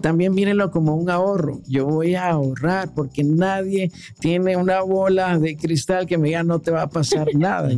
[0.00, 1.60] También mírenlo como un ahorro.
[1.66, 6.58] Yo voy a ahorrar porque nadie tiene una bola de cristal que me diga no
[6.58, 7.70] te va a pasar nada.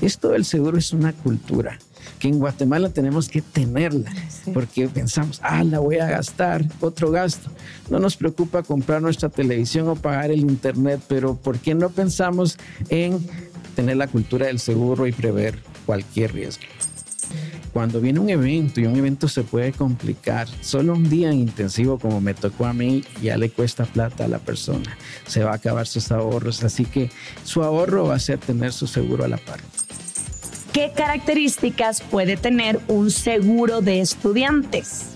[0.00, 1.78] Esto del seguro es una cultura
[2.18, 4.12] que en Guatemala tenemos que tenerla,
[4.54, 7.50] porque pensamos, ah, la voy a gastar, otro gasto.
[7.90, 12.58] No nos preocupa comprar nuestra televisión o pagar el internet, pero ¿por qué no pensamos
[12.90, 13.18] en
[13.74, 16.62] tener la cultura del seguro y prever cualquier riesgo?
[17.72, 22.20] Cuando viene un evento y un evento se puede complicar, solo un día intensivo como
[22.20, 24.96] me tocó a mí ya le cuesta plata a la persona.
[25.26, 27.10] Se va a acabar sus ahorros, así que
[27.44, 29.60] su ahorro va a ser tener su seguro a la par.
[30.72, 35.11] ¿Qué características puede tener un seguro de estudiantes?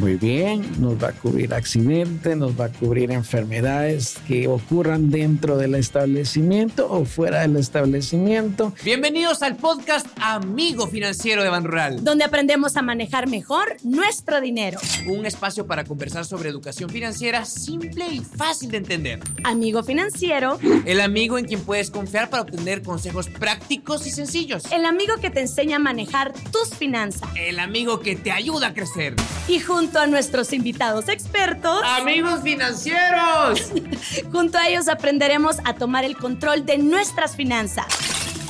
[0.00, 5.56] Muy bien, nos va a cubrir accidentes, nos va a cubrir enfermedades que ocurran dentro
[5.56, 8.72] del establecimiento o fuera del establecimiento.
[8.84, 14.78] Bienvenidos al podcast Amigo Financiero de Ban Rural, donde aprendemos a manejar mejor nuestro dinero.
[15.08, 19.18] Un espacio para conversar sobre educación financiera simple y fácil de entender.
[19.42, 24.62] Amigo Financiero, el amigo en quien puedes confiar para obtener consejos prácticos y sencillos.
[24.70, 27.28] El amigo que te enseña a manejar tus finanzas.
[27.34, 29.16] El amigo que te ayuda a crecer.
[29.48, 31.80] Y juntos junto a nuestros invitados expertos.
[31.82, 33.72] Amigos financieros.
[34.32, 37.86] junto a ellos aprenderemos a tomar el control de nuestras finanzas.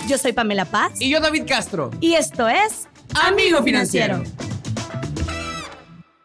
[0.09, 1.01] Yo soy Pamela Paz.
[1.01, 1.93] Y yo David Castro.
[2.01, 4.25] Y esto es Amigo Financiero.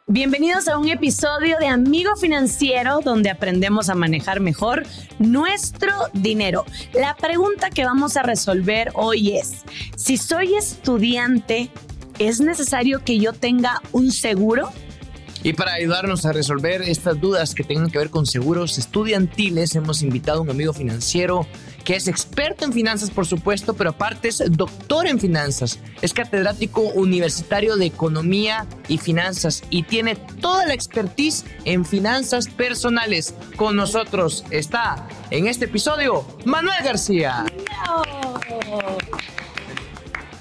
[0.08, 4.84] Bienvenidos a un episodio de Amigo Financiero donde aprendemos a manejar mejor
[5.19, 6.66] nuestro dinero.
[6.91, 9.64] La pregunta que vamos a resolver hoy es,
[9.95, 11.69] si soy estudiante,
[12.17, 14.72] ¿es necesario que yo tenga un seguro?
[15.44, 20.02] Y para ayudarnos a resolver estas dudas que tengan que ver con seguros estudiantiles, hemos
[20.02, 21.45] invitado a un amigo financiero
[21.83, 25.80] que es experto en finanzas, por supuesto, pero aparte es doctor en finanzas.
[26.02, 33.35] Es catedrático universitario de economía y finanzas y tiene toda la expertise en finanzas personales.
[33.57, 37.45] Con nosotros está en este episodio Manuel García.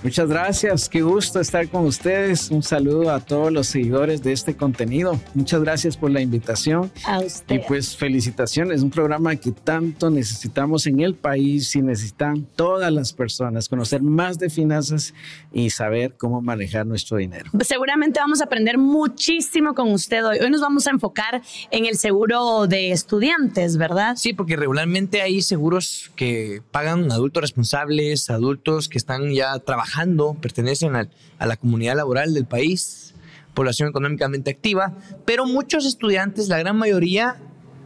[0.02, 2.50] Muchas gracias, qué gusto estar con ustedes.
[2.50, 5.20] Un saludo a todos los seguidores de este contenido.
[5.32, 6.90] Muchas gracias por la invitación.
[7.04, 7.54] A usted.
[7.54, 13.12] Y pues felicitaciones, un programa que tanto necesitamos en el país y necesitan todas las
[13.12, 15.14] personas conocer más de finanzas
[15.52, 17.48] y saber cómo manejar nuestro dinero.
[17.60, 20.38] Seguramente vamos a aprender muchísimo con usted hoy.
[20.40, 24.16] Hoy nos vamos a enfocar en el seguro de estudiantes, ¿verdad?
[24.16, 29.91] Sí, porque regularmente hay seguros que pagan adultos responsables, adultos que están ya trabajando
[30.40, 33.14] pertenecen a la comunidad laboral del país,
[33.54, 37.36] población económicamente activa, pero muchos estudiantes, la gran mayoría,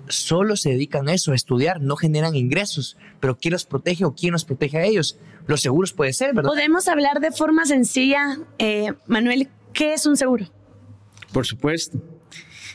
[0.09, 2.97] solo se dedican a eso, a estudiar, no generan ingresos.
[3.21, 5.19] Pero ¿quién los protege o quién los protege a ellos?
[5.47, 6.51] Los seguros puede ser, ¿verdad?
[6.51, 10.47] Podemos hablar de forma sencilla, eh, Manuel, ¿qué es un seguro?
[11.33, 11.99] Por supuesto.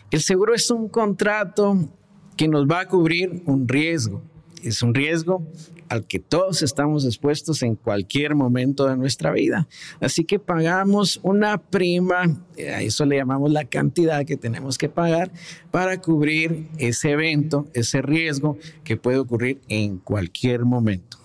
[0.09, 1.89] El seguro es un contrato
[2.35, 4.21] que nos va a cubrir un riesgo.
[4.63, 5.45] Es un riesgo
[5.89, 9.67] al que todos estamos expuestos en cualquier momento de nuestra vida.
[9.99, 14.87] Así que pagamos una prima, eh, a eso le llamamos la cantidad que tenemos que
[14.87, 15.31] pagar
[15.69, 21.17] para cubrir ese evento, ese riesgo que puede ocurrir en cualquier momento.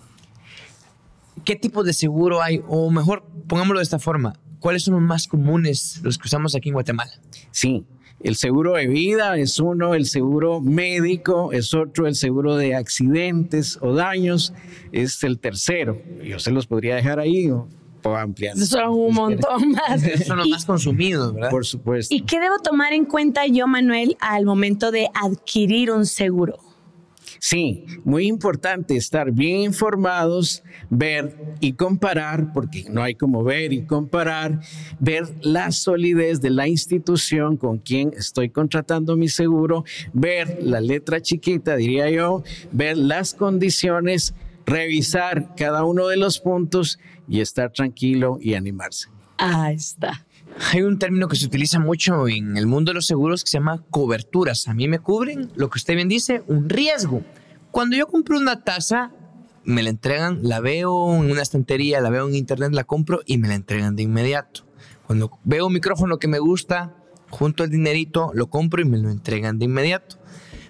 [1.45, 2.61] ¿Qué tipo de seguro hay?
[2.67, 6.71] O mejor, pongámoslo de esta forma, ¿cuáles son los más comunes, los que usamos aquí
[6.71, 7.13] en Guatemala?
[7.53, 7.85] Sí,
[8.21, 13.78] el seguro de vida es uno, el seguro médico es otro, el seguro de accidentes
[13.81, 14.53] o daños
[14.93, 16.00] es el tercero.
[16.25, 17.69] Yo se los podría dejar ahí o
[18.15, 18.56] ampliar.
[18.56, 20.03] Son un montón más.
[20.27, 21.50] Son los más consumidos, ¿verdad?
[21.50, 22.15] Por supuesto.
[22.15, 26.59] ¿Y qué debo tomar en cuenta yo, Manuel, al momento de adquirir un seguro?
[27.49, 33.87] Sí, muy importante estar bien informados, ver y comparar, porque no hay como ver y
[33.87, 34.59] comparar,
[34.99, 41.21] ver la solidez de la institución con quien estoy contratando mi seguro, ver la letra
[41.21, 42.43] chiquita, diría yo,
[42.73, 44.34] ver las condiciones,
[44.65, 49.07] revisar cada uno de los puntos y estar tranquilo y animarse.
[49.39, 50.26] Ahí está.
[50.59, 53.59] Hay un término que se utiliza mucho en el mundo de los seguros que se
[53.59, 54.69] llama coberturas.
[54.69, 57.22] A mí me cubren, lo que usted bien dice, un riesgo.
[57.71, 59.13] Cuando yo compro una taza,
[59.65, 63.36] me la entregan, la veo en una estantería, la veo en internet, la compro y
[63.36, 64.65] me la entregan de inmediato.
[65.07, 66.95] Cuando veo un micrófono que me gusta,
[67.28, 70.16] junto al dinerito, lo compro y me lo entregan de inmediato.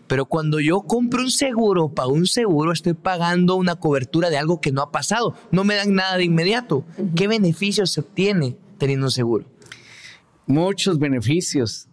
[0.09, 4.61] Pero cuando yo compro un seguro, pago un seguro, estoy pagando una cobertura de algo
[4.61, 5.35] que no ha pasado.
[5.53, 6.85] No me dan nada de inmediato.
[7.15, 9.56] ¿Qué beneficios se obtiene teniendo un seguro?
[10.47, 11.89] Muchos beneficios.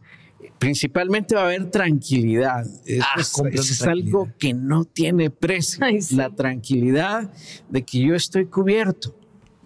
[0.59, 2.65] Principalmente va a haber tranquilidad.
[3.01, 5.85] Ah, es, algo que no tiene precio.
[6.11, 7.31] La tranquilidad
[7.69, 9.15] de que yo estoy cubierto.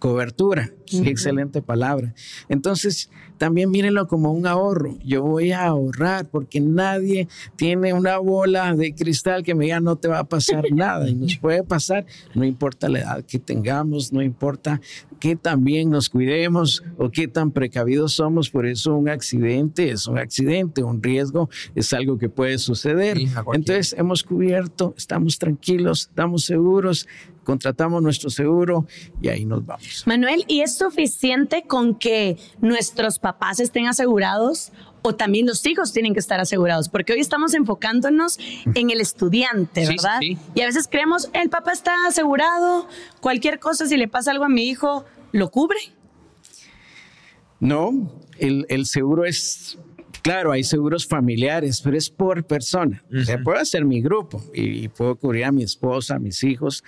[0.08, 2.14] Cobertura, qué excelente palabra.
[2.48, 4.98] Entonces, también mírenlo como un ahorro.
[5.04, 7.28] Yo voy a ahorrar porque nadie
[7.58, 11.16] tiene una bola de cristal que me diga no te va a pasar nada y
[11.16, 14.80] nos puede pasar, no importa la edad que tengamos, no importa
[15.20, 20.08] qué tan bien nos cuidemos o qué tan precavidos somos, por eso un accidente es
[20.08, 23.18] un accidente, un riesgo es algo que puede suceder.
[23.54, 27.08] Entonces hemos cubierto, estamos tranquilos, estamos seguros,
[27.48, 28.86] contratamos nuestro seguro
[29.22, 30.04] y ahí nos vamos.
[30.06, 36.14] Manuel, ¿y es suficiente con que nuestros papás estén asegurados o también los hijos tienen
[36.14, 36.90] que estar asegurados?
[36.90, 38.38] Porque hoy estamos enfocándonos
[38.76, 40.20] en el estudiante, ¿verdad?
[40.22, 42.90] Y a veces creemos, el papá está asegurado,
[43.22, 45.80] cualquier cosa, si le pasa algo a mi hijo, ¿lo cubre?
[47.62, 49.78] No, el, seguro es
[50.22, 53.02] Claro, hay seguros familiares, pero es por persona.
[53.18, 56.44] O sea, puedo hacer mi grupo y, y, puedo cubrir a mi esposa, a mis
[56.44, 56.84] hijos,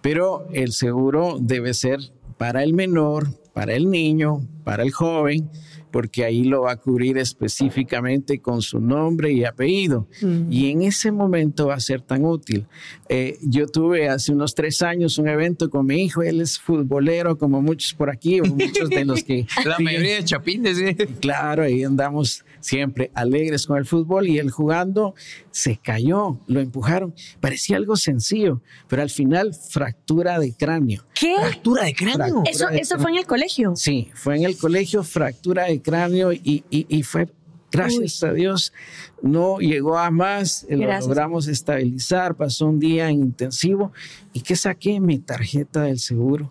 [0.00, 2.00] pero el seguro debe ser
[2.36, 5.50] para el menor, para el niño, para el joven,
[5.90, 10.06] porque ahí lo va a cubrir específicamente con su nombre y apellido.
[10.20, 10.52] Mm.
[10.52, 12.66] Y en ese momento va a ser tan útil.
[13.08, 17.38] Eh, yo tuve hace unos tres años un evento con mi hijo, él es futbolero
[17.38, 19.46] como muchos por aquí, muchos de los que...
[19.64, 20.94] La mayoría de chapines, ¿sí?
[21.20, 25.14] Claro, ahí andamos siempre alegres con el fútbol y él jugando
[25.50, 27.14] se cayó, lo empujaron.
[27.40, 31.04] Parecía algo sencillo, pero al final fractura de cráneo.
[31.14, 31.34] ¿Qué?
[31.38, 32.42] Fractura de cráneo.
[32.44, 33.74] ¿Eso, ¿Eso fue en el colegio?
[33.74, 37.28] Sí, fue en el colegio, fractura de cráneo y, y, fue
[37.70, 38.72] Gracias a Dios
[39.20, 43.92] no llegó a más, lo logramos estabilizar, pasó un día en intensivo
[44.32, 46.50] y que saqué mi tarjeta del seguro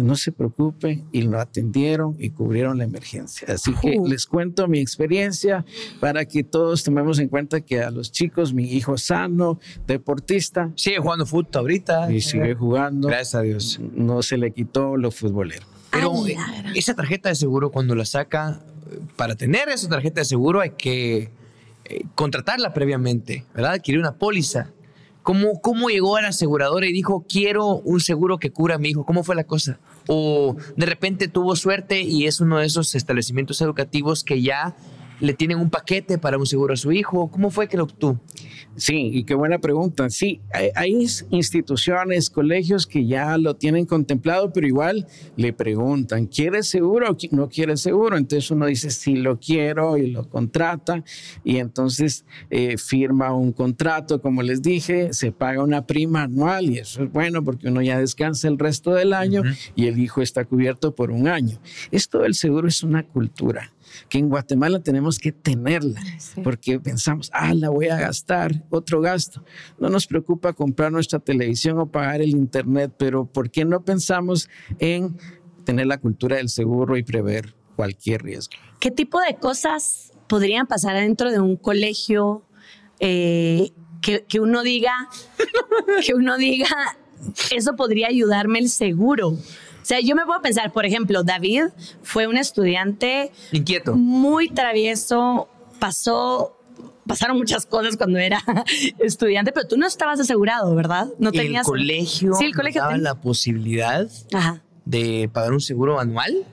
[0.00, 3.48] no se preocupe, y lo atendieron y cubrieron la emergencia.
[3.52, 5.64] Así que les cuento mi experiencia
[6.00, 10.70] para que todos tomemos en cuenta que a los chicos, mi hijo sano, deportista.
[10.76, 12.12] Sigue jugando fútbol ahorita.
[12.12, 13.08] Y sigue jugando.
[13.08, 13.80] Gracias a Dios.
[13.94, 15.66] No se le quitó lo futbolero.
[15.90, 16.12] Pero
[16.74, 18.60] esa tarjeta de seguro, cuando la saca,
[19.16, 21.30] para tener esa tarjeta de seguro hay que
[21.84, 23.72] eh, contratarla previamente, ¿verdad?
[23.72, 24.70] Adquirir una póliza.
[25.22, 28.88] ¿Cómo, ¿Cómo llegó a la aseguradora y dijo, quiero un seguro que cura a mi
[28.88, 29.04] hijo?
[29.04, 29.78] ¿Cómo fue la cosa?
[30.06, 34.74] ¿O de repente tuvo suerte y es uno de esos establecimientos educativos que ya
[35.20, 37.30] le tienen un paquete para un seguro a su hijo?
[37.30, 38.20] ¿Cómo fue que lo obtuvo?
[38.76, 40.08] Sí, y qué buena pregunta.
[40.10, 40.40] Sí,
[40.74, 45.06] hay, instituciones, colegios que ya lo tienen contemplado, pero igual
[45.36, 48.16] le preguntan, ¿quieres seguro o no quieres seguro?
[48.16, 51.04] Entonces uno dice, sí lo quiero y lo contrata
[51.44, 56.78] y entonces eh, firma un contrato, como les dije, se paga una prima anual y
[56.78, 59.42] eso es bueno porque uno ya descansa el resto del año
[59.74, 61.58] y el hijo está cubierto por un año.
[61.90, 63.72] Esto del seguro es una cultura
[64.08, 66.00] que en Guatemala tenemos que tenerla,
[66.42, 69.44] porque pensamos, ah, la voy a gastar, otro gasto.
[69.78, 74.48] No nos preocupa comprar nuestra televisión o pagar el internet, pero ¿por qué no pensamos
[74.78, 75.16] en
[75.64, 78.54] tener la cultura del seguro y prever cualquier riesgo?
[78.78, 82.44] ¿Qué tipo de cosas podrían pasar dentro de un colegio
[83.00, 83.70] eh,
[84.00, 84.92] que, que uno diga,
[86.06, 86.68] que uno diga,
[87.50, 89.28] eso podría ayudarme el seguro?
[89.28, 91.64] O sea, yo me puedo pensar, por ejemplo, David
[92.02, 96.56] fue un estudiante inquieto, muy travieso, pasó
[97.06, 98.40] pasaron muchas cosas cuando era
[99.00, 101.08] estudiante, pero tú no estabas asegurado, ¿verdad?
[101.18, 101.66] No tenías.
[101.66, 104.08] El colegio, sí, el colegio daba la posibilidad
[104.90, 106.44] de pagar un seguro anual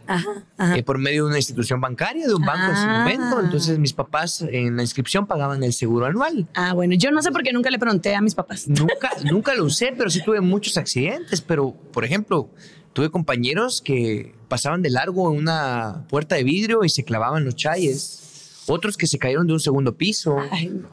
[0.76, 3.00] eh, por medio de una institución bancaria, de un banco en ese ah.
[3.00, 3.40] momento.
[3.40, 6.48] Entonces, mis papás en la inscripción pagaban el seguro anual.
[6.54, 8.68] Ah, bueno, yo no sé por qué nunca le pregunté a mis papás.
[8.68, 11.42] Nunca, nunca lo usé, pero sí tuve muchos accidentes.
[11.42, 12.50] Pero, por ejemplo,
[12.98, 17.56] Tuve compañeros que pasaban de largo en una puerta de vidrio y se clavaban los
[17.56, 18.27] chayes.
[18.68, 20.38] Otros que se cayeron de un segundo piso.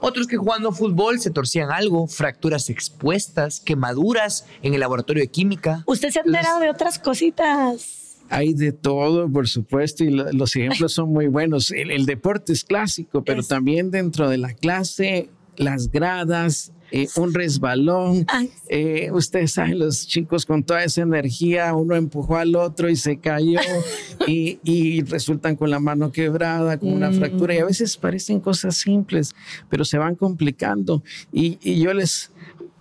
[0.01, 2.07] Otros que jugando fútbol se torcían algo.
[2.07, 5.83] Fracturas expuestas, quemaduras en el laboratorio de química.
[5.87, 8.05] ¿Usted se ha enterado de otras cositas?
[8.31, 11.71] Hay de todo, por supuesto, y los ejemplos son muy buenos.
[11.71, 18.27] El, deporte es clásico, pero también dentro de la clase, las gradas, eh, un resbalón.
[18.69, 23.19] Eh, ustedes saben, los chicos con toda esa energía, uno empujó al otro y se
[23.19, 23.59] cayó
[24.27, 27.55] y, resultan con la mano quebrada, con una fractura.
[27.55, 27.69] Y a mm.
[27.69, 29.35] veces parecen cosas simples,
[29.69, 31.03] pero se van complicando.
[31.33, 32.31] y, y yo les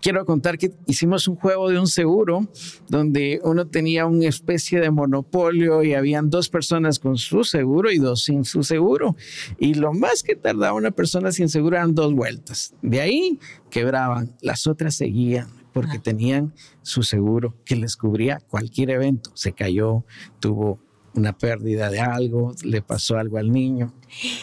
[0.03, 2.45] quiero contar que hicimos un juego de un seguro
[2.89, 7.99] donde uno tenía una especie de monopolio y habían dos personas con su seguro y
[7.99, 9.15] dos sin su seguro.
[9.57, 12.75] Y lo más que tardaba una persona sin seguro eran dos vueltas.
[12.81, 16.03] De ahí quebraban, las otras seguían porque ah.
[16.03, 19.31] tenían su seguro que les cubría cualquier evento.
[19.35, 20.03] Se cayó,
[20.41, 20.79] tuvo
[21.15, 23.93] una pérdida de algo, le pasó algo al niño.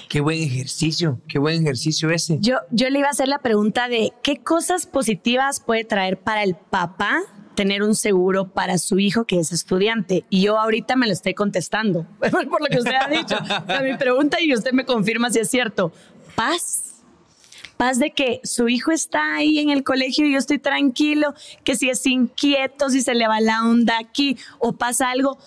[0.09, 2.39] Qué buen ejercicio, qué buen ejercicio ese.
[2.41, 6.43] Yo, yo le iba a hacer la pregunta de qué cosas positivas puede traer para
[6.43, 7.23] el papá
[7.55, 10.25] tener un seguro para su hijo que es estudiante?
[10.31, 13.37] Y yo ahorita me lo estoy contestando por lo que usted ha dicho.
[13.37, 15.93] A mi pregunta y usted me confirma si es cierto.
[16.35, 16.91] Paz
[17.77, 21.33] paz de que su hijo está ahí en el colegio y yo estoy tranquilo,
[21.65, 25.39] que si es inquieto, si se le va la onda aquí o pasa algo,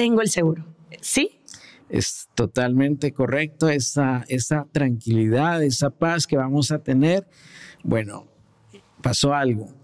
[0.00, 0.64] tengo el seguro.
[1.02, 1.42] ¿Sí?
[1.90, 7.28] Es totalmente correcto esa, esa tranquilidad, esa paz que vamos a tener.
[7.84, 8.26] Bueno,
[9.02, 9.79] pasó algo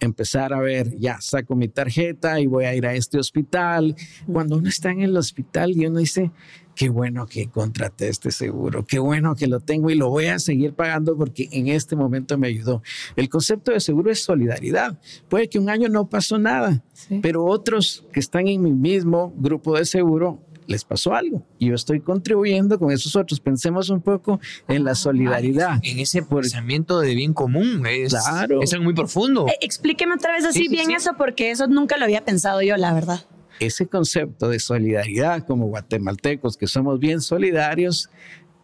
[0.00, 3.94] empezar a ver, ya saco mi tarjeta y voy a ir a este hospital.
[4.30, 6.32] Cuando uno está en el hospital y uno dice,
[6.74, 10.38] qué bueno que contraté este seguro, qué bueno que lo tengo y lo voy a
[10.38, 12.82] seguir pagando porque en este momento me ayudó.
[13.16, 14.98] El concepto de seguro es solidaridad.
[15.28, 16.82] Puede que un año no pasó nada,
[17.22, 21.74] pero otros que están en mi mismo grupo de seguro les pasó algo y yo
[21.74, 23.40] estoy contribuyendo con esos otros.
[23.40, 25.80] Pensemos un poco en la ah, solidaridad.
[25.82, 27.84] En ese pensamiento de bien común.
[27.86, 28.62] Es, claro.
[28.62, 29.48] es algo muy profundo.
[29.48, 32.94] Eh, explíqueme otra vez así bien eso porque eso nunca lo había pensado yo, la
[32.94, 33.26] verdad.
[33.58, 38.08] Ese concepto de solidaridad como guatemaltecos que somos bien solidarios,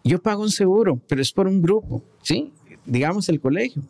[0.04, 2.52] yo pago un seguro, pero es por un grupo, ¿sí?
[2.86, 3.82] Digamos, el colegio.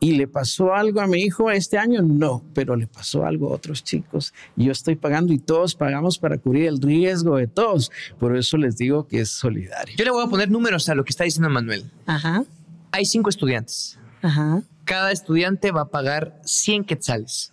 [0.00, 2.02] ¿Y le pasó algo a mi hijo este año?
[2.02, 4.34] No, pero le pasó algo a otros chicos.
[4.56, 7.90] Yo estoy pagando y todos pagamos para cubrir el riesgo de todos.
[8.18, 9.94] Por eso les digo que es solidario.
[9.96, 11.90] Yo le voy a poner números a lo que está diciendo Manuel.
[12.06, 12.44] Ajá.
[12.90, 13.98] Hay cinco estudiantes.
[14.20, 14.62] Ajá.
[14.84, 17.52] Cada estudiante va a pagar 100 quetzales.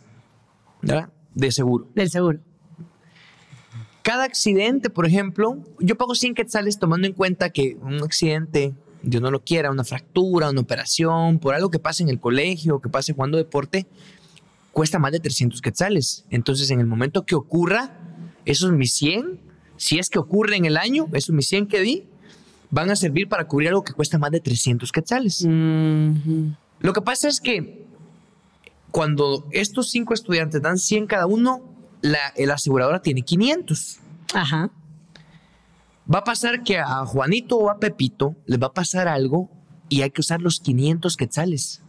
[0.81, 1.10] ¿Verdad?
[1.36, 1.88] De seguro.
[1.93, 2.39] Del seguro.
[4.01, 9.22] Cada accidente, por ejemplo, yo pago 100 quetzales tomando en cuenta que un accidente Dios
[9.22, 12.89] no lo quiera, una fractura, una operación, por algo que pase en el colegio, que
[12.89, 13.88] pase jugando deporte,
[14.72, 16.25] cuesta más de 300 quetzales.
[16.29, 17.98] Entonces, en el momento que ocurra,
[18.46, 19.39] esos mis 100,
[19.77, 22.03] si es que ocurre en el año, esos mis 100 que di,
[22.72, 25.46] van a servir para cubrir algo que cuesta más de 300 quetzales.
[25.46, 27.86] Lo que pasa es que
[28.91, 31.62] cuando estos cinco estudiantes dan 100 cada uno,
[32.01, 34.00] la, la aseguradora tiene 500.
[34.34, 34.72] Ajá
[36.13, 39.50] va a pasar que a Juanito o a Pepito les va a pasar algo
[39.89, 41.84] y hay que usar los 500 quetzales.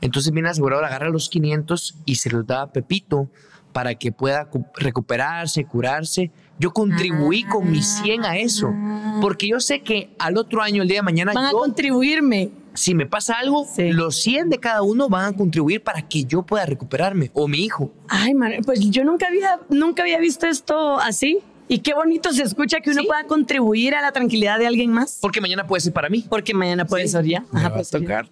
[0.00, 3.30] Entonces viene la aseguradora, agarra los 500 y se los da a Pepito
[3.72, 6.30] para que pueda recuperarse, curarse.
[6.58, 8.72] Yo contribuí con mis 100 a eso,
[9.20, 12.50] porque yo sé que al otro año, el día de mañana, van a contribuirme.
[12.74, 16.42] Si me pasa algo, los 100 de cada uno van a contribuir para que yo
[16.42, 17.92] pueda recuperarme o mi hijo.
[18.08, 21.40] Ay, man, pues yo nunca había, nunca había visto esto así.
[21.70, 25.18] Y qué bonito se escucha que uno pueda contribuir a la tranquilidad de alguien más.
[25.22, 26.26] Porque mañana puede ser para mí.
[26.28, 27.44] Porque mañana puede ser ya.
[27.52, 28.28] Ajá, pues, tocar.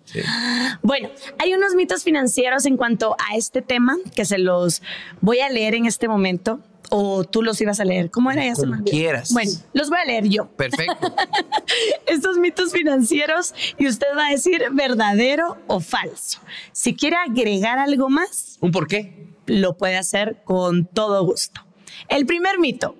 [0.82, 4.82] Bueno, hay unos mitos financieros en cuanto a este tema que se los
[5.20, 6.58] voy a leer en este momento.
[6.90, 8.10] O tú los ibas a leer.
[8.10, 8.62] ¿Cómo era eso?
[8.62, 9.32] Como quieras.
[9.32, 10.48] Bueno, los voy a leer yo.
[10.56, 11.14] Perfecto.
[12.06, 16.40] Estos mitos financieros y usted va a decir verdadero o falso.
[16.72, 18.58] Si quiere agregar algo más.
[18.60, 19.28] ¿Un por qué?
[19.46, 21.60] Lo puede hacer con todo gusto.
[22.08, 22.96] El primer mito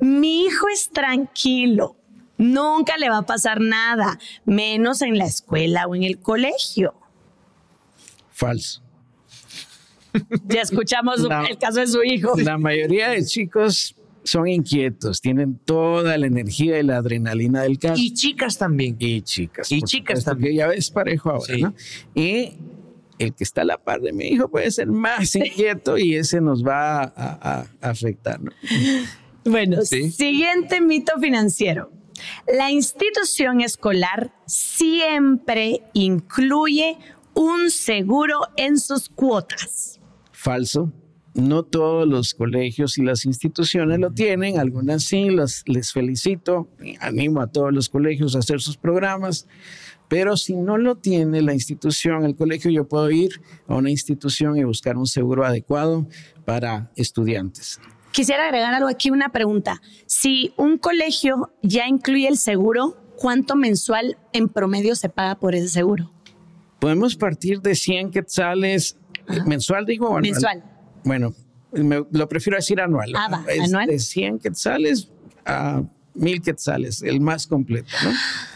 [0.00, 1.96] mi hijo es tranquilo,
[2.38, 6.94] nunca le va a pasar nada, menos en la escuela o en el colegio.
[8.30, 8.82] Falso.
[10.46, 12.34] Ya escuchamos el caso de su hijo.
[12.38, 18.00] La mayoría de chicos son inquietos, tienen toda la energía y la adrenalina del caso.
[18.00, 18.96] Y chicas también.
[18.98, 19.70] Y chicas.
[19.70, 20.56] Y chicas también.
[20.56, 21.74] Ya ves parejo ahora, ¿no?
[22.14, 22.54] Y
[23.18, 26.40] el que está a la par de mi hijo puede ser más inquieto y ese
[26.40, 28.50] nos va a, a afectar, ¿no?
[29.44, 31.90] Bueno, siguiente mito financiero.
[32.46, 36.96] La institución escolar siempre incluye
[37.34, 40.00] un seguro en sus cuotas.
[40.32, 40.92] Falso.
[41.34, 45.30] No todos los colegios y las instituciones lo tienen, algunas sí,
[45.66, 46.68] les felicito,
[47.00, 49.48] animo a todos los colegios a hacer sus programas,
[50.08, 54.56] pero si no lo tiene la institución, el colegio, yo puedo ir a una institución
[54.56, 56.06] y buscar un seguro adecuado
[56.44, 57.80] para estudiantes.
[58.14, 59.82] Quisiera agregar algo aquí, una pregunta.
[60.06, 65.68] Si un colegio ya incluye el seguro, ¿cuánto mensual en promedio se paga por ese
[65.68, 66.12] seguro?
[66.78, 68.96] Podemos partir de 100 quetzales.
[69.46, 70.22] ¿Mensual digo o anual?
[70.22, 70.64] Mensual.
[71.02, 71.34] Bueno,
[71.72, 73.12] lo prefiero decir anual.
[73.16, 73.88] Ah, va, anual.
[73.88, 75.10] De 100 quetzales
[75.44, 75.82] a
[76.14, 77.90] mil quetzales, el más completo.
[78.04, 78.12] ¿no?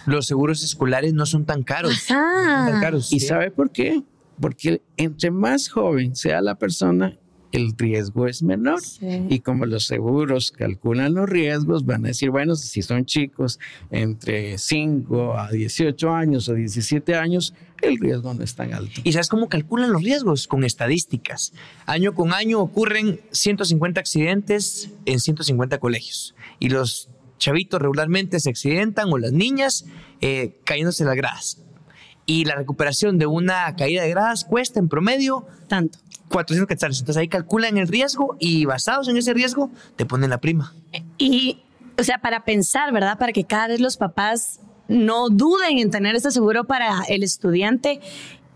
[0.06, 2.06] Los seguros escolares no son tan caros.
[2.06, 3.12] Tan caros.
[3.12, 4.04] ¿Y sabe por qué?
[4.40, 7.18] Porque entre más joven sea la persona,
[7.52, 8.80] el riesgo es menor.
[9.28, 13.58] Y como los seguros calculan los riesgos, van a decir, bueno, si son chicos
[13.90, 19.00] entre 5 a 18 años o 17 años, el riesgo no es tan alto.
[19.04, 20.46] ¿Y sabes cómo calculan los riesgos?
[20.46, 21.52] Con estadísticas.
[21.86, 26.34] Año con año ocurren 150 accidentes en 150 colegios.
[26.58, 29.86] Y los chavitos regularmente se accidentan o las niñas
[30.20, 31.62] eh, cayéndose las gradas.
[32.28, 35.98] Y la recuperación de una caída de gradas cuesta en promedio Tanto.
[36.28, 37.00] 400 quetzales.
[37.00, 40.74] Entonces ahí calculan el riesgo y basados en ese riesgo te ponen la prima.
[41.16, 41.62] Y,
[41.98, 43.18] o sea, para pensar, ¿verdad?
[43.18, 48.00] Para que cada vez los papás no duden en tener este seguro para el estudiante.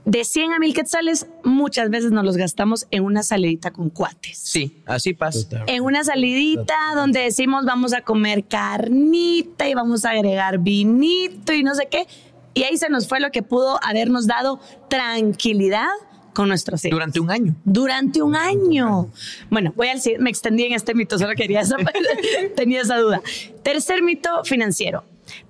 [0.05, 4.37] De 100 a 1000 quetzales, muchas veces nos los gastamos en una salidita con cuates.
[4.37, 5.65] Sí, así pasa.
[5.67, 11.63] En una salidita donde decimos vamos a comer carnita y vamos a agregar vinito y
[11.63, 12.07] no sé qué.
[12.55, 15.89] Y ahí se nos fue lo que pudo habernos dado tranquilidad
[16.33, 16.97] con nuestros hijos.
[16.97, 17.55] Durante un año.
[17.65, 19.11] Durante un año.
[19.51, 21.77] Bueno, voy al me extendí en este mito, solo quería esa,
[22.57, 23.23] tenía esa duda.
[23.63, 25.05] Tercer mito financiero.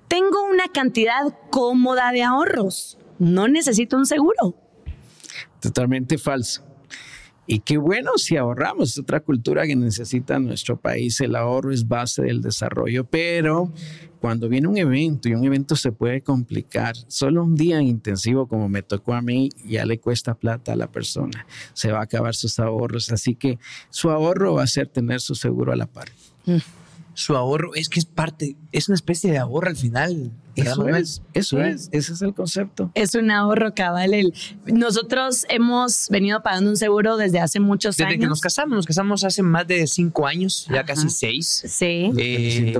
[0.07, 2.97] Tengo una cantidad cómoda de ahorros.
[3.19, 4.55] No necesito un seguro.
[5.59, 6.63] Totalmente falso.
[7.45, 11.19] Y qué bueno si ahorramos, es otra cultura que necesita nuestro país.
[11.19, 13.71] El ahorro es base del desarrollo, pero
[14.23, 18.69] cuando viene un evento y un evento se puede complicar, solo un día intensivo como
[18.69, 21.45] me tocó a mí ya le cuesta plata a la persona.
[21.73, 25.35] Se va a acabar sus ahorros, así que su ahorro va a ser tener su
[25.35, 26.07] seguro a la par.
[27.15, 30.31] Su ahorro es que es parte, es una especie de ahorro al final.
[30.55, 31.63] ¿verdad, Eso es, eso Sí.
[31.63, 32.91] es, ese es el concepto.
[32.93, 34.13] Es un ahorro cabal.
[34.13, 34.33] El-
[34.67, 38.19] nosotros hemos venido pagando un seguro desde hace muchos Desde años.
[38.21, 40.85] que nos casamos, nos casamos hace más de cinco años, ya Ajá.
[40.85, 41.63] casi seis.
[41.67, 42.11] Sí.
[42.17, 42.73] Eh,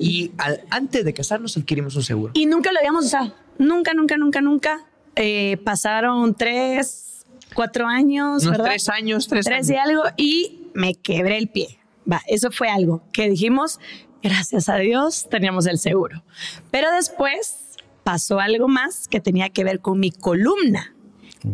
[0.00, 2.32] y al- antes de casarnos adquirimos un seguro.
[2.34, 3.34] Y nunca lo habíamos usado.
[3.58, 4.86] Nunca, nunca, nunca, nunca.
[5.16, 8.64] Eh, pasaron tres, cuatro años, Unos ¿verdad?
[8.70, 9.70] tres años, tres, Tres años.
[9.70, 11.77] y algo y me quebré el pie.
[12.10, 13.78] Va, eso fue algo que dijimos,
[14.22, 16.22] gracias a Dios teníamos el seguro.
[16.70, 20.94] Pero después pasó algo más que tenía que ver con mi columna.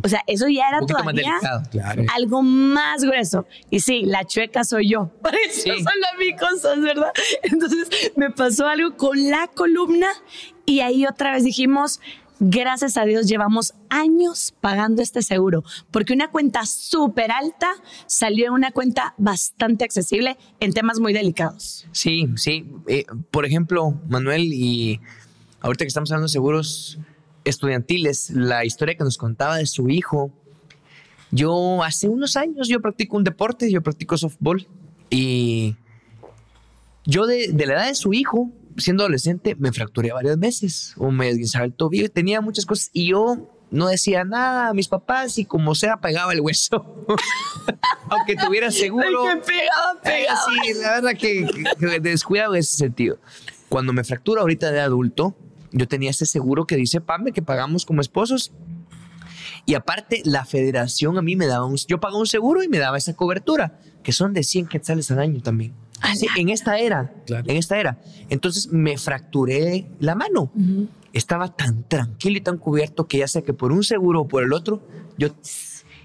[0.02, 1.62] O sea, eso ya era poquito más todavía delicado.
[1.70, 2.02] Claro.
[2.14, 3.46] algo más grueso.
[3.70, 5.08] Y sí, la chueca soy yo.
[5.22, 5.70] Para eso Sí.
[5.70, 7.12] son las mis cosas, ¿verdad?
[7.42, 10.08] Entonces me pasó algo con la columna
[10.64, 12.00] y ahí otra vez dijimos,
[12.40, 17.70] gracias a Dios llevamos años pagando este seguro, porque una cuenta súper alta
[18.06, 21.86] salió en una cuenta bastante accesible en temas muy delicados.
[21.92, 22.66] Sí, sí.
[22.88, 25.00] Eh, por ejemplo, Manuel, y
[25.60, 26.98] ahorita que estamos hablando de seguros
[27.44, 30.32] estudiantiles, la historia que nos contaba de su hijo.
[31.30, 34.66] Yo hace unos años yo practico un deporte, yo practico softball
[35.10, 35.76] y
[37.04, 41.10] yo de, de la edad de su hijo, siendo adolescente, me fracturé varias veces o
[41.10, 45.36] me desguinzaba el tobillo tenía muchas cosas y yo no decía nada a mis papás
[45.38, 47.06] y como sea pegaba el hueso.
[48.08, 49.26] Aunque tuviera seguro.
[49.28, 50.40] Ay, que pegaba, pegaba.
[50.40, 51.46] Eh, sí, la verdad que,
[51.80, 53.18] que- que descuidado en ese sentido.
[53.68, 55.34] Cuando me fracturo ahorita de adulto,
[55.72, 58.52] yo tenía ese seguro que dice PAME que pagamos como esposos.
[59.66, 61.76] Y aparte, la federación a mí me daba un...
[61.88, 65.18] Yo pagaba un seguro y me daba esa cobertura, que son de 100 quetzales al
[65.20, 65.72] año también.
[66.14, 67.44] Sí, en esta era, Claro.
[67.48, 67.98] en esta era.
[68.28, 70.50] Entonces me fracturé la mano.
[71.12, 74.42] Estaba tan tranquilo y tan cubierto que ya sea que por un seguro o por
[74.42, 74.82] el otro,
[75.16, 75.28] yo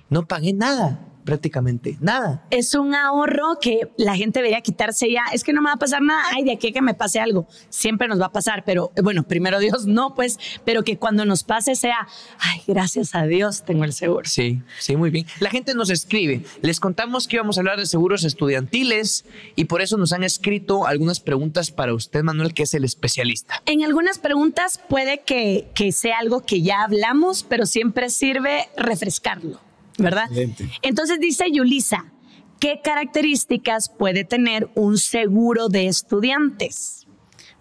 [0.10, 2.44] no pagué nada, prácticamente, nada.
[2.50, 5.26] es un ahorro que la gente debería quitarse ya.
[5.32, 6.24] Es que no me va a pasar nada.
[6.32, 7.48] Ay, de aquí a que me pase algo.
[7.70, 11.26] Siempre nos va a pasar, pero eh, bueno, primero Dios no, pues, pero que cuando
[11.26, 12.08] nos pase sea,
[12.40, 14.24] ay, gracias a Dios tengo el seguro.
[14.26, 15.28] Sí, sí, muy bien.
[15.40, 16.44] La gente nos escribe.
[16.64, 20.88] Les contamos que íbamos a hablar de seguros estudiantiles y por eso nos han escrito
[20.88, 23.62] algunas preguntas para usted, Manuel, que es el especialista.
[23.68, 29.60] En algunas preguntas puede que, que sea algo que ya hablamos, pero siempre sirve refrescarlo,
[30.00, 30.26] ¿verdad?
[30.26, 30.70] Excelente.
[30.82, 32.12] Entonces dice Yulisa,
[32.60, 37.00] ¿qué características puede tener un seguro de estudiantes?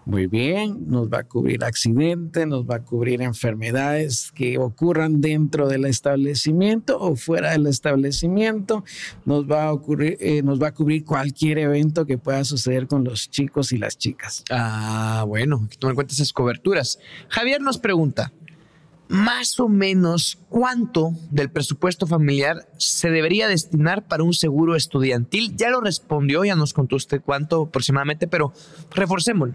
[0.08, 5.68] Muy bien, nos va a cubrir accidentes, nos va a cubrir enfermedades que ocurran dentro
[5.68, 8.84] del establecimiento o fuera del establecimiento,
[9.26, 13.04] nos va a ocurrir, eh, nos va a cubrir cualquier evento que pueda suceder con
[13.04, 14.44] los chicos y las chicas.
[14.50, 16.98] Ah, bueno, hay que tomar en cuenta esas coberturas.
[17.28, 18.32] Javier nos pregunta,
[19.08, 25.56] más o menos, ¿cuánto del presupuesto familiar se debería destinar para un seguro estudiantil?
[25.56, 28.52] Ya lo respondió, ya nos contó usted cuánto aproximadamente, pero
[28.94, 29.54] reforcémoslo.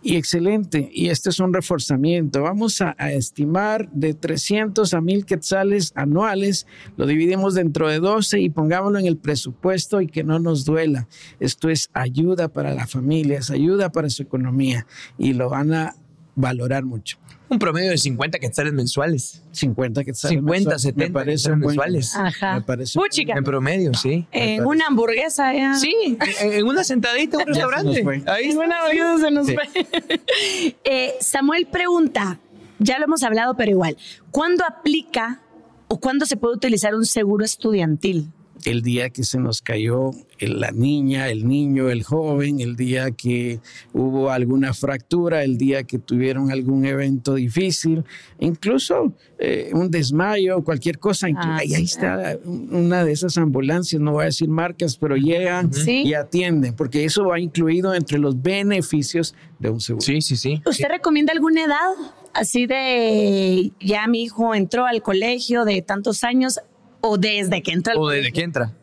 [0.00, 2.42] Y excelente, y este es un reforzamiento.
[2.42, 8.48] Vamos a, estimar de 300 a 1000 quetzales anuales, lo dividimos dentro de 12 y
[8.48, 11.08] pongámoslo en el presupuesto y que no nos duela.
[11.40, 14.86] Esto es ayuda para la familia, es ayuda para su economía
[15.18, 15.96] y lo van a
[16.38, 17.18] valorar mucho.
[17.50, 19.42] Un promedio de 50 quetzales mensuales.
[19.52, 22.14] 50 quetzales 50, mensual, 70 me parece buen- mensuales.
[22.14, 22.54] Ajá.
[22.56, 23.32] Me parece Puchica.
[23.36, 24.26] En promedio, sí.
[24.32, 25.74] En una hamburguesa ya.
[25.74, 28.02] Sí, en, una sentadita en un se nos restaurante.
[28.04, 28.22] fue.
[28.26, 29.54] Ahí En una hamburguesa se nos Sí.
[29.54, 30.20] fue.
[30.84, 32.38] Eh, Samuel pregunta,
[32.78, 33.96] ya lo hemos hablado, pero igual,
[34.30, 35.40] ¿cuándo aplica
[35.88, 38.30] o cuándo se puede utilizar un seguro estudiantil?
[38.64, 43.60] El día que se nos cayó la niña, el niño, el joven, el día que
[43.92, 48.04] hubo alguna fractura, el día que tuvieron algún evento difícil,
[48.38, 51.28] incluso eh, un desmayo, cualquier cosa.
[51.36, 56.14] Ah, ahí, está una de esas ambulancias, no voy a decir marcas, pero llegan y
[56.14, 60.04] atienden, porque eso va incluido entre los beneficios de un seguro.
[60.04, 60.62] Sí, sí, sí.
[60.64, 61.90] ¿Usted recomienda alguna edad?
[62.34, 66.60] Así de, ya mi hijo entró al colegio de tantos años,
[67.08, 67.94] o desde que entra.
[67.96, 68.74] o desde que entra.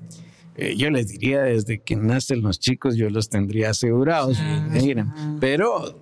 [0.58, 4.38] Eh, yo les diría desde que nacen los chicos yo los tendría asegurados.
[4.40, 5.38] Ah.
[5.40, 6.02] pero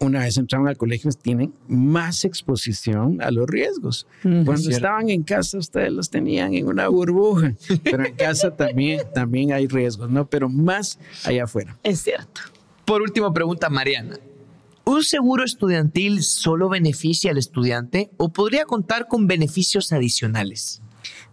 [0.00, 4.06] una vez entraron al colegio tienen más exposición a los riesgos.
[4.22, 7.54] Cuando estaban en casa ustedes los tenían en una burbuja,
[7.84, 10.26] pero en casa también, también hay riesgos, ¿no?
[10.26, 11.78] Pero más allá afuera.
[11.84, 12.40] Es cierto.
[12.84, 14.18] Por última pregunta, Mariana.
[14.84, 20.82] ¿Un seguro estudiantil solo beneficia al estudiante o podría contar con beneficios adicionales?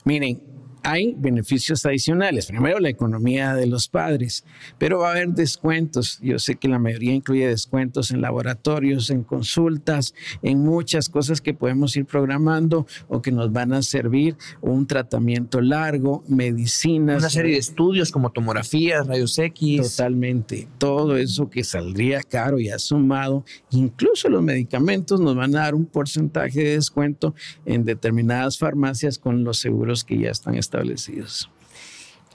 [0.09, 0.41] Miren,
[0.83, 2.47] hay beneficios adicionales.
[2.47, 4.45] Primero, la economía de los padres,
[4.77, 6.19] pero va a haber descuentos.
[6.21, 11.53] Yo sé que la mayoría incluye descuentos en laboratorios, en consultas, en muchas cosas que
[11.53, 17.19] podemos ir programando o que nos van a servir un tratamiento largo, medicinas.
[17.19, 19.97] Una serie de estudios como tomografías, rayos X.
[19.97, 20.67] Totalmente.
[20.77, 25.75] Todo eso que saldría caro y ha sumado, incluso los medicamentos nos van a dar
[25.75, 31.49] un porcentaje de descuento en determinadas farmacias con los seguros que ya están establecidos establecidos.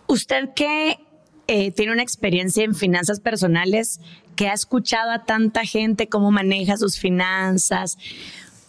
[0.07, 0.99] Usted que
[1.47, 4.01] eh, tiene una experiencia en finanzas personales,
[4.35, 7.97] que ha escuchado a tanta gente cómo maneja sus finanzas.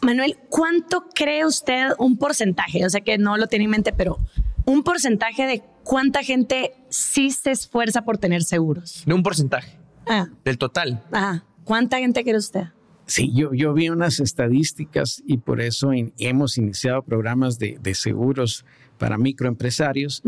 [0.01, 2.85] Manuel, ¿cuánto cree usted un porcentaje?
[2.85, 4.19] O sea que no lo tiene en mente, pero
[4.65, 9.03] un porcentaje de cuánta gente sí se esfuerza por tener seguros.
[9.05, 9.79] De un porcentaje.
[10.05, 10.27] Ah.
[10.43, 11.03] Del total.
[11.11, 11.43] Ajá.
[11.63, 12.65] ¿Cuánta gente cree usted?
[13.07, 18.65] Sí, yo, yo vi unas estadísticas y por eso hemos iniciado programas de, de seguros
[18.97, 20.21] para microempresarios,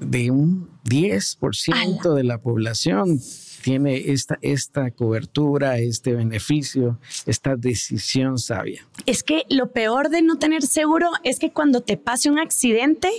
[0.00, 3.20] de un 10% de la población
[3.62, 8.86] tiene esta, esta cobertura, este beneficio, esta decisión sabia.
[9.06, 13.10] Es que lo peor de no tener seguro es que cuando te pase un accidente,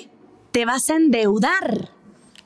[0.51, 1.91] te vas a endeudar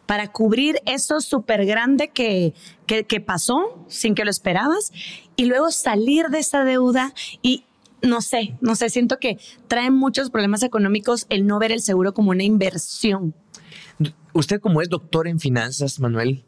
[0.05, 2.53] para cubrir eso súper grande que,
[2.87, 4.91] que, que, pasó sin que lo esperabas
[5.35, 7.63] y luego salir de esa deuda y
[8.03, 9.37] no sé, no sé, siento que
[9.67, 13.33] trae muchos problemas económicos el no ver el seguro como una inversión.
[14.33, 16.43] Usted como es doctor en finanzas, Manuel,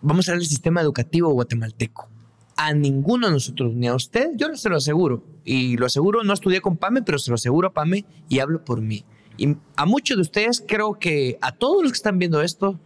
[0.00, 2.08] vamos a ver el sistema educativo guatemalteco.
[2.56, 5.24] A ninguno de nosotros, ni a usted, yo no se lo aseguro.
[5.44, 8.64] Y lo aseguro, no estudié con PAME, pero se lo aseguro a PAME y hablo
[8.64, 9.04] por mí.
[9.36, 12.80] Y a muchos de ustedes, creo que a todos los que están viendo esto,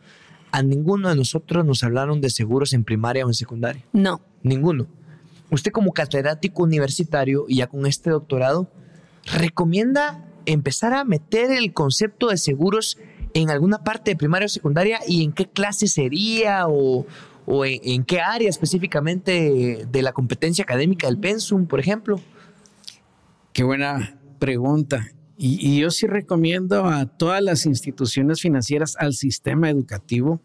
[0.51, 3.87] a ninguno de nosotros nos hablaron de seguros en primaria o en secundaria.
[3.93, 4.21] No.
[4.43, 4.89] Ninguno
[5.51, 8.71] usted como catedrático universitario y ya con este doctorado,
[9.25, 12.99] ¿recomienda empezar a meter el concepto de seguros
[13.35, 17.07] en alguna parte de primaria o secundaria y en qué clase sería o,
[17.65, 22.21] en, qué área específicamente de la competencia académica del pensum, por ejemplo?
[23.53, 25.09] Qué buena pregunta.
[25.37, 30.41] Y, y, yo sí recomiendo a todas las instituciones financieras, al sistema educativo,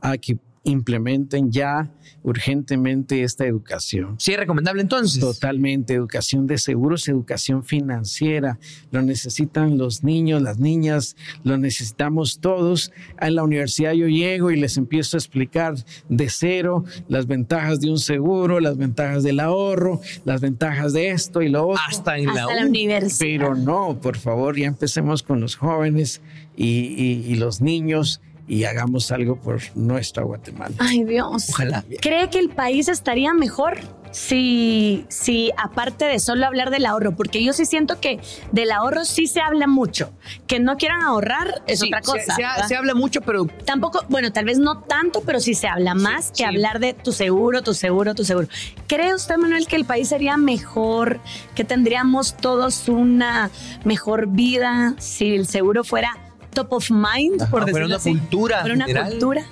[0.00, 1.90] a que implementen ya
[2.22, 4.16] urgentemente esta educación.
[4.18, 5.20] Sí, es recomendable entonces.
[5.20, 8.58] Totalmente, educación de seguros, educación financiera.
[8.90, 12.92] Lo necesitan los niños, las niñas, lo necesitamos todos.
[13.20, 15.74] En la universidad yo llego y les empiezo a explicar
[16.08, 21.42] de cero las ventajas de un seguro, las ventajas del ahorro, las ventajas de esto
[21.42, 21.82] y lo otro.
[21.88, 23.18] Hasta en la, universidad.
[23.18, 26.20] Pero no, por favor, ya empecemos con los jóvenes
[26.54, 28.20] y los niños
[28.52, 30.74] y hagamos algo por nuestra Guatemala.
[30.78, 31.48] Ay Dios.
[31.48, 31.86] Ojalá.
[32.02, 33.78] ¿Cree que el país estaría mejor
[34.10, 37.16] si, si aparte de solo hablar del ahorro?
[37.16, 40.12] Porque yo sí siento que del ahorro sí se habla mucho.
[40.46, 42.36] Que no quieran ahorrar es otra cosa.
[42.68, 43.46] Se, habla mucho, pero...
[43.64, 47.12] Tampoco, bueno, tal vez no tanto, pero sí se habla más que hablar de tu
[47.12, 48.48] seguro, tu seguro, tu seguro.
[48.86, 51.20] ¿Cree usted, Manuel, que el país sería mejor,
[51.54, 53.50] que tendríamos todos una
[53.84, 58.64] mejor vida si el seguro fuera top of mind, por decirlo una cultura.
[58.64, 59.44] una cultura.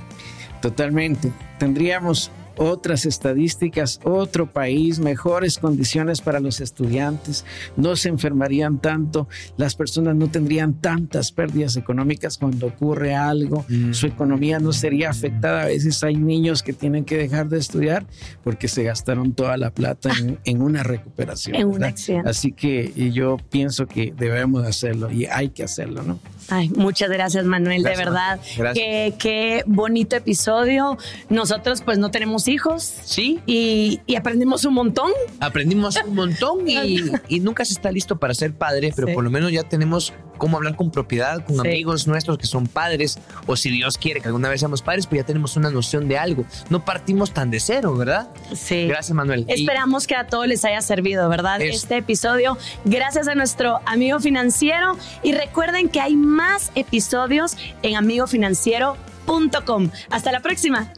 [0.60, 1.32] Totalmente.
[1.58, 7.46] Tendríamos otras estadísticas, otro país, mejores condiciones para los estudiantes,
[7.76, 13.94] no se enfermarían tanto, las personas no tendrían tantas pérdidas económicas cuando ocurre algo, mm.
[13.94, 15.62] su economía no sería afectada.
[15.62, 18.04] A veces hay niños que tienen que dejar de estudiar
[18.44, 20.10] porque se gastaron toda la plata
[20.44, 21.82] en, una recuperación.
[22.26, 26.20] Así que yo pienso que debemos hacerlo y hay que hacerlo, ¿no?
[26.50, 28.40] Ay, muchas gracias, Manuel, de verdad.
[28.74, 30.98] Qué, qué bonito episodio.
[31.28, 32.82] Nosotros, pues, no tenemos hijos.
[33.04, 33.40] Sí.
[33.46, 35.10] Y, y aprendimos un montón.
[35.40, 39.14] Aprendimos un montón y, y nunca se está listo para ser padre, pero Sí.
[39.14, 41.60] por lo menos ya tenemos cómo hablar con propiedad, con Sí.
[41.68, 45.20] amigos nuestros que son padres, o si Dios quiere que alguna vez seamos padres, pues
[45.20, 46.44] ya tenemos una noción de algo.
[46.70, 48.30] No partimos tan de cero, ¿verdad?
[48.54, 48.86] Sí.
[48.88, 49.44] Gracias, Manuel.
[49.48, 51.60] Y- Esperamos que a todos les haya servido, ¿verdad?
[51.60, 54.96] Es- Este episodio, gracias a nuestro amigo financiero.
[55.22, 59.90] Y recuerden que hay más episodios en amigofinanciero.com.
[60.10, 60.90] Hasta la próxima.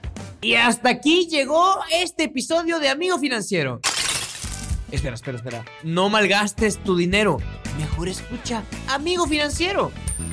[0.44, 3.80] Y hasta aquí llegó este episodio de Amigo Financiero.
[4.90, 5.64] Espera, espera, espera.
[5.84, 7.38] No malgastes tu dinero.
[7.78, 9.92] Mejor escucha Amigo Financiero.